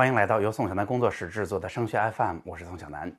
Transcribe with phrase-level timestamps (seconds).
[0.00, 3.14] 欢迎来到由宋小南工作室制作的升学 FM，我是宋小南。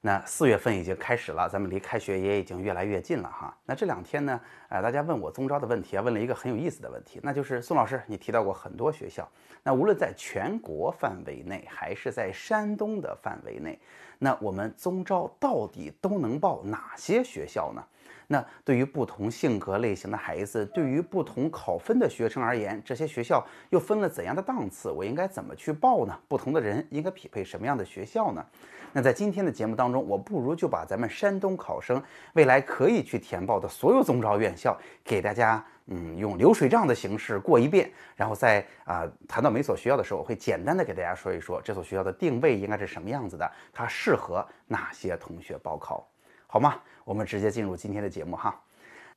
[0.00, 3.56] 那四月份已经开始了，咱们离开学也已经越来越近了哈。
[3.64, 9.30] 那这两天呢，呃，大家问我中招的问题啊，问了一个很有意思的问题，那就是宋老师，你提到过很多学校，
[9.62, 13.78] 那无论在全国范围内，还是在山东的范围内，
[14.18, 17.84] 那我们中招到底都能报哪些学校呢？
[18.26, 24.90] 那对于不同性格类型的孩子，对于不同考分的学生而言，这些学校又分了怎样的档次？
[24.90, 26.18] 我应该怎么去报呢？
[26.28, 28.44] 不同的人应该匹配什么样的学校呢？
[28.92, 32.00] 那在今天的节目当中，我不如就把咱们山东考生
[32.34, 46.08] 未来可以去填报的所有中招院校，给大家嗯用流水账的形式过一遍，然后在啊谈到每所学校的时候，我会简单的给大家说一说这所学校的定位应该是什么样子的，它适合哪些同学报考。
[46.54, 46.80] 好吗？
[47.02, 48.54] 我们直接进入今天的节目哈。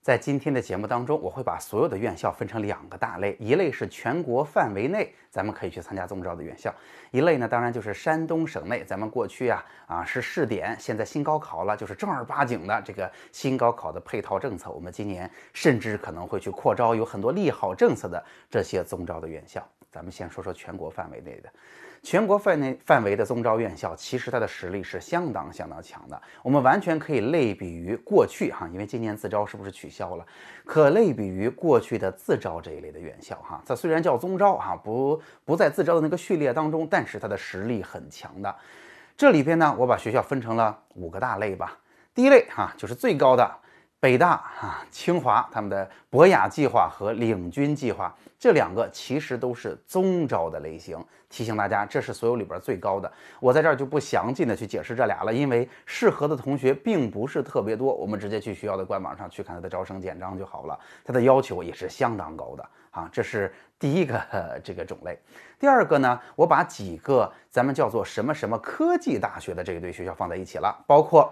[0.01, 6.73] 在今天的节目当中，我会把所有的院校分成两个大类，一类是全国范围内咱们可以去参加中招的院校，
[7.11, 19.63] 一类呢当然就是山东省内，咱们过去啊啊是试点，现在新高考了，就是正儿八经的这个新高考的配套政策，我们今年甚至可能会去扩招，有很多利好政策的这些中招的院校。
[19.91, 21.49] 咱们先说说全国范围内的。
[22.03, 26.21] 全国范内范围的中招院校，其实它的实力是相当相当强的。
[26.41, 30.25] 我们完全可以类比于过去哈，因为今年自招是不是取消了？
[30.65, 33.61] 可类比于过去的自招这一类的院校哈。
[33.65, 38.55] 它虽然叫中招哈，不不在自招的那个序列当中，但是它的实力很强的。
[39.17, 41.77] 这里边呢，我把学校分成了五个大类吧。
[42.13, 43.49] 第一类哈，就是最高的。
[44.07, 50.97] 北大啊，清华他们的博雅计划和领军计划这两个其实都是中招的类型。
[51.27, 53.11] 提醒大家，这是所有里边最高的。
[53.41, 57.93] 我在这儿就不详尽的去解释这俩了，因为适合的同学并不是特别多。
[57.93, 60.79] 我们直接去学校的官网上去看它的招生简章就好了。
[61.03, 63.09] 它的要求也是相当高的啊。
[63.11, 64.17] 这是第一个
[64.63, 65.19] 这个种类。
[65.59, 71.29] 第二个呢，我把几个咱们叫做什么什么科技大学的这一堆学校放在一起了，包括。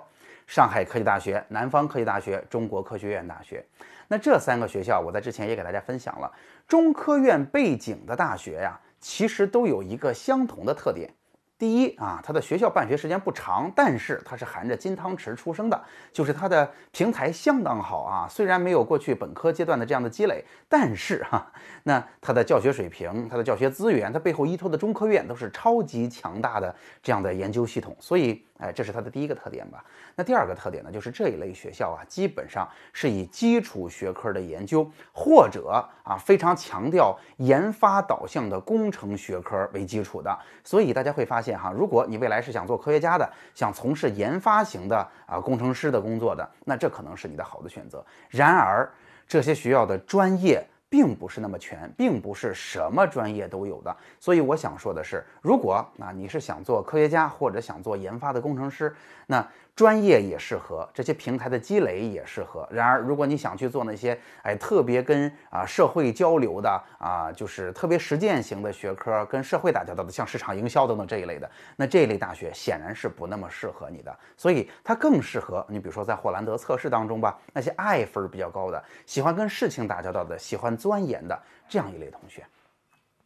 [0.48, 3.66] 上海科技大学、南方科技大学、中国科学院大学，
[4.08, 6.32] 那这三个学校，我在之前也给大家分享了。
[6.68, 11.12] 中科院背景的大学呀，其实都有一个相同的特点。
[11.58, 18.28] 第一啊，它的学校办学时间不长，但是它是含着金汤匙出生的，就是它的平台相当好啊。
[18.30, 21.50] 虽然没有过去本科阶段的这样的积累，但是哈，
[21.84, 28.46] 那它的教学水平、它的教学资源、它背后依托的中科院都是超级强大的这样的研究系统，所以。
[28.58, 29.84] 哎，这是它的第一个特点吧？
[30.16, 40.38] 那第二个特点呢，就是这一类学校啊，基本上是以基础学科的研究，或者啊非常强调研发导向的工程学科为基础的。
[40.64, 48.06] 所以大家会发现哈，如果你未来是想做科学家的，想从事研发型的啊工程师的工作的，那这可能是你的好的选择。
[48.30, 48.90] 然而，
[49.28, 50.66] 这些学校的专业。
[50.96, 53.94] 并不是那么全，并不是什么专业都有的。
[54.18, 58.96] 所以我想说的是，如果啊你是想做科学家或者想做研发的工程师，
[59.28, 59.46] 那。
[59.76, 62.66] 专业也适合，这些平台的积累也适合。
[62.72, 74.18] 然而，如果你想去做那些哎特别跟啊社会交流的啊，就是特别实践型的学科，跟社会打交道的，像市场营销等等这一类的，那这一类大学显然是不那么适合你的。
[74.38, 82.46] 所以它更适合你，比如说在霍兰德测试当中吧，那些爱分比较高的，喜欢跟事情打交道的，喜欢钻研的这样一类同学。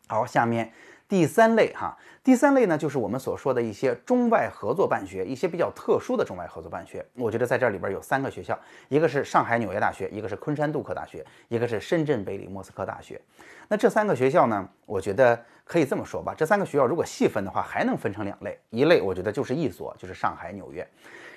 [0.08, 0.72] 好，下面。
[1.09, 7.06] 第三类哈，第三类呢，就是我们所说的一些中外合作办学，一些比较特殊的中外合作办学。
[7.16, 13.20] 我觉得在这里边有三个学校，一个是上海纽约大学，一个是昆山杜克大学，一个是深圳北理莫斯科大学。
[13.68, 20.88] 那这三个学校呢，我觉得可以这么说吧，这三个学校如果细分的话，还能分成两类，一类我觉得就是一所，就是上海纽约。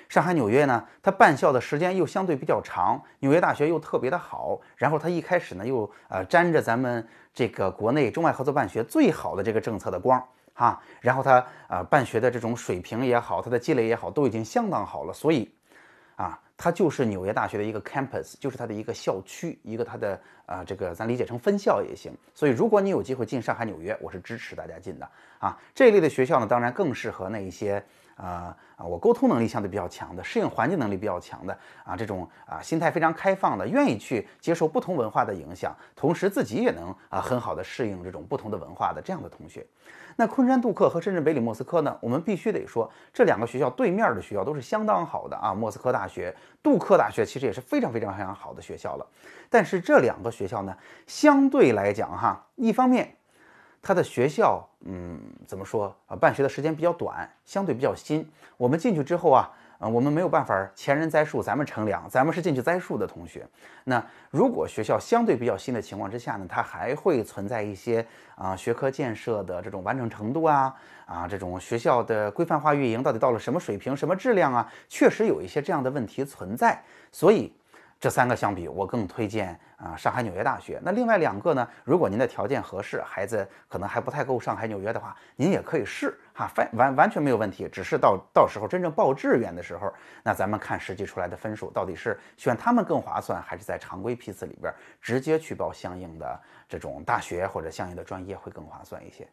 [0.09, 7.07] 上海纽约呢，它办校的时间又相对比较长，纽约大学又特别的好，然后它一开始呢又呃沾着咱们。
[7.35, 10.23] 这个国内中外合作办学最好的这个政策的光
[10.53, 15.51] 哈，然后他啊办学的这种水平也好，他的积累也好，都已经相当好了，所以，
[16.57, 22.11] 它就是纽约大学的一个 campus，就是它的一个校区，一个它的啊这个咱理解成分校也行。
[22.33, 25.09] 所以如果你有机会进上海纽约，我是支持大家进的
[25.39, 25.57] 啊。
[25.73, 27.83] 这一类的学校呢，当然更适合那一些。
[28.15, 39.65] 啊啊，我沟通能力相对比较强的，适应环境能力比较强的啊，这种啊心态非常开放的，愿意去接受不同文化的影响，同时自己也能啊很好的适应这种不同的文化的这样的同学。
[40.15, 45.53] 那昆山杜克和深圳北理莫斯科呢，我们必须得说，这两个学校对面的学校都是相当好的啊。
[45.55, 49.07] 莫斯科大学、杜克大学其实也是非常非常非常好的学校了。
[49.49, 50.77] 但是这两个学校呢，
[51.07, 53.15] 相对来讲哈，一方面。
[53.83, 56.15] 他的学校，嗯，怎么说啊？
[56.15, 58.25] 办学的时间比较短，相对比较新。
[58.55, 63.45] 我们进去之后啊，呃，我们没有办法前人栽树，咱们乘凉，咱们是进去栽树的同学。
[63.83, 70.73] 那如果学校相对比较新的情况之下呢，它还会存在一些啊学科建设的这种完整程度啊
[71.05, 76.81] 啊这种学校的规范化运营到底到了什么水平、什么质量啊，确实有一些这样的问题存在，
[77.11, 77.53] 所以。
[78.03, 80.77] 这三个相比，我更推荐啊上海纽约大学。
[80.83, 81.65] 那另外两个呢？
[81.85, 87.65] 如果您的条件合适，孩子可能还不太够上海纽约的话，您也可以试哈，完完完全没有问题。
[87.71, 89.89] 只是到到时候真正报志愿的时候，
[90.21, 99.25] 那咱们看实际出来的分数，到底是选他们更划算，还是在常规批次里边直接去报相应的这种大学或者相应的专业会更划算一些？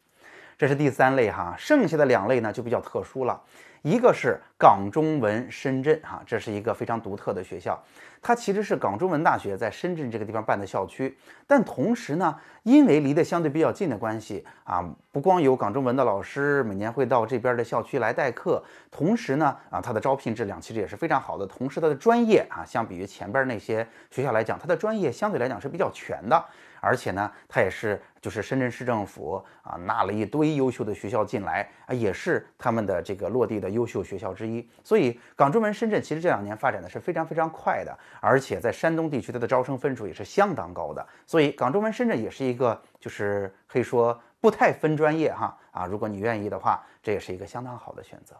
[0.56, 3.42] 这是第三类哈，剩下的两类呢就比较特殊了。
[3.82, 7.82] 一个是港中文深圳哈，这是一个非常独特的学校，
[8.20, 11.16] 它其实是港中文大学在深圳这个地方办的校区，
[11.46, 26.44] 但同时呢，因为离得相对比较近的关系啊，不光有港中文的老师每年会到这边的校区来代课，同时呢啊，它的招聘质量其实也是非常好的，同时它的专业啊，相比于前边那些学校来讲，它的专业相对来讲是比较全的。
[26.80, 34.68] 而且呢，它也是就是深圳市政府啊纳了一堆优秀的学校进来啊，也是他们的这个落地的优秀学校之一。
[34.82, 41.06] 所以港中文深圳其实这两年发展的是非常非常快的，而且在山东地区它的招生分数也是相当高的。
[41.26, 48.34] 所以港中文深圳也是一个就是可以说不太分专业哈啊，如果你愿意的话，这也是一个相当好的选择。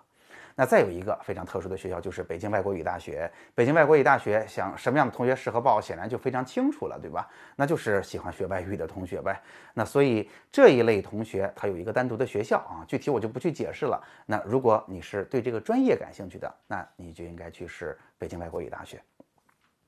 [0.55, 3.31] 那再有一个非常特殊的学校，就是北京外国语大学。
[3.55, 7.29] 北京外国语大学想什么样的同学适合报，显然就非常清楚了，对吧？
[7.56, 9.41] 那就是喜欢学外语的同学呗。
[9.75, 14.02] 那所以这一类同学，他有一个单独的学校啊，具体我就不去解释了。
[14.26, 19.00] 那如果你是对这个专业感兴趣的，那你就应该去试北京外国语大学。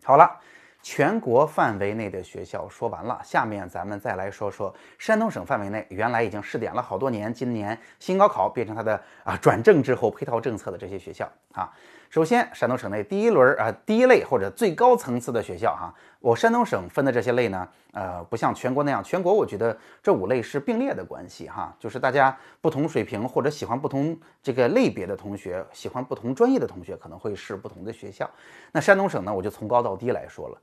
[0.03, 0.41] 好了。
[0.83, 11.73] 全国范围内的学校说完了，下面咱们再来说说山东省范围内原来已经试点了好多年，今年新高考变成它的啊转正之后配套政策的这些学校啊。
[12.13, 28.29] 首先，山东省内第一轮啊第一类或者最高层次的学校哈，我山东省分的这些类呢，呃，不像全国那样，全国我觉得这五类是并列的关系哈，就是大家不同水平或者喜欢不同这个类别的同学，喜欢不同专业的同学可能会是不同的学校。
[28.73, 30.59] 那山东省呢，我就从高到低来说了。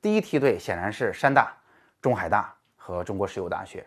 [0.00, 1.52] 第一梯队显然是山大、
[2.00, 3.86] 中海大和中国石油大学。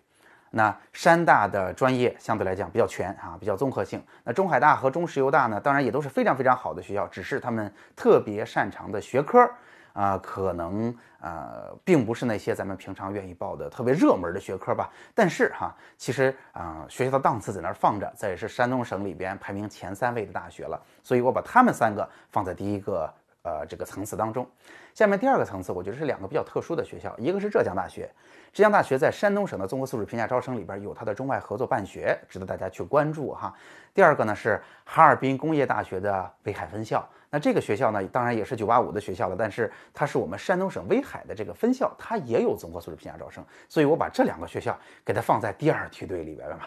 [0.51, 4.01] 那山大的专业相对来讲比较全啊，比较综合性。
[4.23, 9.49] 那中海大和中石油大呢，当然也都是非常非常好的学校，只是他们特别擅长的学科
[9.93, 14.89] 啊，可能呃并不是那些咱们平常愿意报的特别热门的学科吧。
[15.13, 20.81] 但是哈，其实啊学校的档次在那儿放着，这也是山东省里边排名前三位的大学了。
[21.03, 23.13] 所以我把他们三个放在第一个。
[23.47, 24.45] 呃，这个层次当中，
[24.93, 28.11] 下面第二个层次，我觉得是两个比较特殊的学校，一个是浙江大学，
[28.51, 33.55] 浙江大学在山东省的综合素质评价招生里边有它的中外合作办学，值得大家去关注哈。
[33.93, 46.65] 第二个呢是哈尔滨工业大学的威海分校，那这个学校呢，当然也是985的学校了，但是它是我们山东省威海的这个分校，它也有综合素质评价招生，所以我把这两个学校给它放在第二梯队里边了嘛。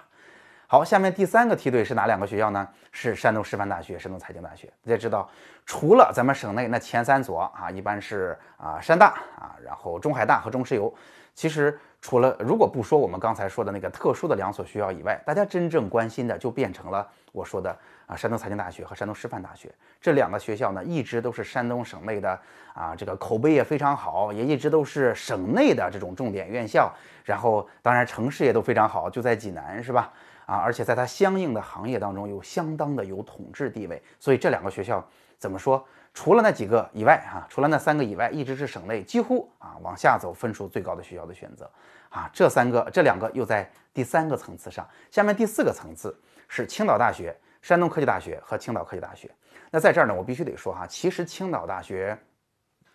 [0.73, 2.69] 好，下面第三个梯队是哪两个学校呢？
[2.93, 4.73] 是山东师范大学、山东财经大学。
[4.85, 5.29] 大家知道，
[5.67, 9.07] 除了咱们省内那前三所啊，一般是啊山大
[9.37, 10.95] 啊，然后中海大和中石油。
[11.35, 17.77] 其实除了如果不说我们刚才说的那个特殊的两所学校以外，大家真正关心的就变成了我说的
[18.07, 22.41] 啊山东财经大学和山东师范大学这两个学校呢，一直都是山东省内的
[22.75, 26.95] 啊这个口碑也非常好，也一直都是省内的这种重点院校。
[27.25, 30.13] 然后当然城市也都非常好，就在济南，是吧？
[30.51, 35.07] 啊，而且在它相应的行业当中有相当的有统治地位，所以这两个学校
[35.39, 35.87] 怎么说？
[36.13, 41.71] 除了那几个以外，哈，除了那三个以外，一直是省内几乎啊往下走分数最高的学校的选择。
[42.09, 44.85] 啊，这三个，这两个又在第三个层次上。
[45.09, 47.33] 下面第四个层次是青岛大学、
[47.63, 49.31] 山东科技大学和青岛科技大学。
[49.71, 52.19] 那在这儿呢，我必须得说哈，其实青岛大学，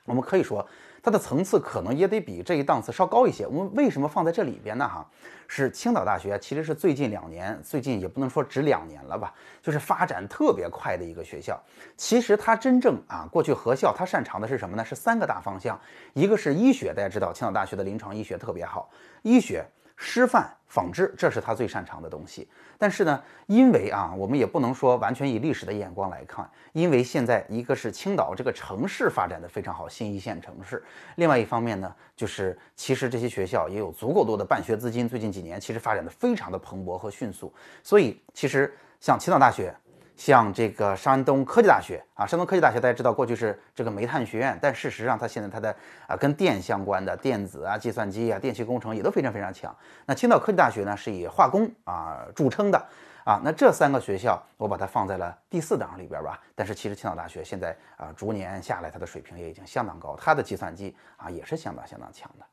[0.04, 0.68] 我们可以说。
[1.06, 3.46] 它的层次可能也得比这一档次稍高一些。
[3.46, 4.88] 我们为什么放在这里边呢？
[4.88, 5.08] 哈，
[5.48, 9.32] 是青岛大学其实是最近两年，最近也不能说只两年了吧，
[9.62, 11.62] 就是发展特别快的一个学校。
[11.96, 14.84] 其实它真正啊，过去合校它擅长的是什么呢？
[14.84, 15.80] 是三个大方向，
[16.14, 18.90] 一个是医学，大家知道青岛大学的临床医学特别好，
[19.22, 19.64] 医学。
[19.96, 22.48] 师范纺织，这是他最擅长的东西。
[22.78, 30.78] 但是呢，因为啊，我们也不能说完全以历史的眼光来看，因为现在一个是青岛这个城市发展的非常好，新一线城市；
[31.16, 37.54] 另外一方面呢，就是其实这些学校也有足够多的办学资金，最近几年其实发展的非常的蓬勃和迅速。
[37.82, 39.74] 所以，其实像青岛大学。
[40.16, 45.76] 像这个山东科技大学啊，山东科技大学大家知道过去是这个煤炭学院，但事实上它现在它的
[46.08, 49.76] 啊跟电相关的电子啊、计算机啊、电气工程也都非常非常强。
[50.06, 52.78] 那青岛科技大学呢是以化工啊著称的
[53.26, 53.42] 啊。
[53.44, 56.40] 那这三个学校我把它放在了第四档里边吧。
[56.56, 62.46] 但是其实青岛大学现在啊，逐年下来它的水平也已经相当高，它的计算机啊也是相当相当强的。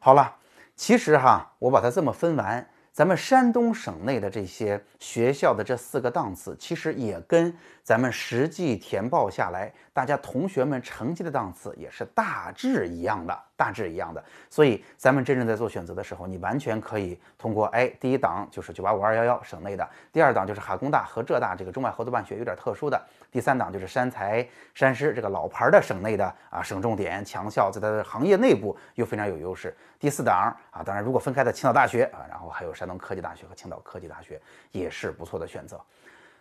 [0.00, 0.34] 好了，
[0.74, 2.66] 其实哈，我把它这么分完。
[2.94, 14.22] 咱们山东省内的这些学校的这四个档次，其实也跟咱们实际填报下来，大家同学们成绩的档次也是大致一样的，大致一样的。
[14.50, 29.76] 所以咱们真正在做选择的时候，你完全可以通过，哎，第一档就是九八五二幺幺省内的，第二档就是哈工大和浙大这个中外合作办学有点特殊的，第三档就是山财山师这个老牌的省内的啊省重点强校，在它的行业内部又非常有优势。
[29.98, 35.80] 第四档啊，当然如果分开的青岛大学啊，然后还有山东科技大学和青岛科技大学也是不错的选择。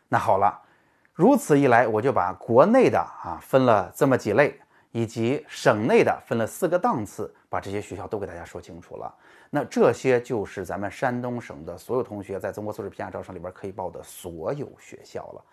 [0.09, 0.59] 那好了，
[1.13, 4.59] 如此一来，我就把国内的啊分了这么几类，
[4.93, 9.13] 以及省内的分了四个档次，把这些学校都给大家说清楚了。
[9.49, 15.43] 那这些就是咱们山东省的所有同学在中国素质评价招生里边可以报的所有学校了。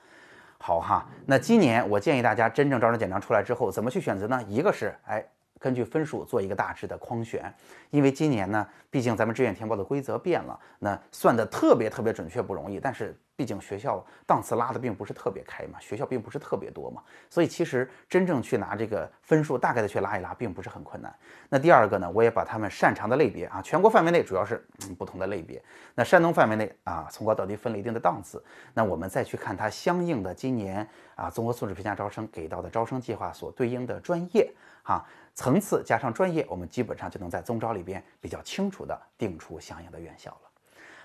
[0.58, 4.40] 好哈，那今年我建议大家真正招生简章出来之后，怎么去选择呢？
[4.46, 5.26] 一个是哎。
[5.58, 7.54] 根据分数做一个大致的框选，
[7.90, 12.80] 因为今年呢，毕竟咱们志愿填报的规则变了，那算的特别特别准确不容易。
[12.80, 21.10] 但是毕竟学校档次拉的并不是特别开嘛，学校并不是特别多嘛，所以其实真正去拿这个分数大概的去拉一拉，并不是很困难。
[21.48, 24.62] 那第二个呢，我也把他们擅长的类别啊，全国范围内主要是
[24.98, 25.62] 不同的类别。
[25.94, 28.44] 那山东范围内啊，从高到低分了一定的档次。
[28.74, 35.02] 那我们再去看它相应的今年啊，综合素质评价招生给到的招生计划所对应的专业啊。
[35.34, 40.49] 层次加上专业，我们基本上就能在综招里边比较清楚的定出相应的院校了。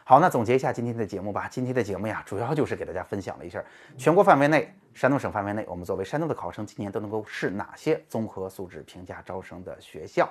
[0.08, 1.48] 好，那总结一下今天的节目吧。
[1.50, 3.64] 今天的节目呀，主要就是给大家分享了一下
[3.98, 10.30] 全国范围内、山东省范围内，我们作为山东的考生，今年都能够试哪些综合素质评价招生的学校，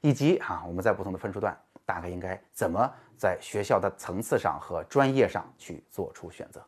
[0.00, 6.64] 以及啊我们在不同的分数段大概应该怎么在学校的层次上和专业上去做出选择。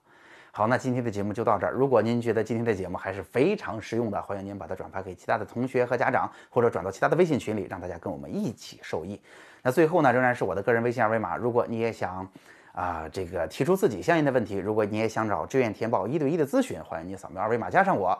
[0.50, 1.72] 好，那今天的节目就到这儿。
[1.72, 9.20] 如果您觉得今天的节目还是非常实用的，欢迎您把它转发给其他的同学和家长，或者转到其他的微信群里，让大家跟我们一起受益。
[9.62, 11.36] 那最后呢，仍然是我的个人微信二维码。
[11.36, 12.28] 如果你也想
[12.72, 18.18] 啊，这个提出自己相应的问题，如果你也想找志愿填报一对一的咨询，欢迎你扫描二维码加上我，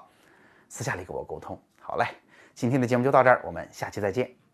[0.68, 1.60] 私下里跟我沟通。
[1.80, 2.06] 好嘞，
[2.54, 4.47] 今天的节目就到这儿，我们下期再见。